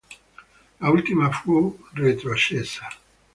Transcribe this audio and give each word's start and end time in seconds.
L'ultima 0.79 1.29
fu 1.29 1.61
retrocessa. 1.93 2.87